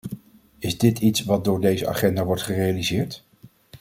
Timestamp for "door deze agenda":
1.43-2.25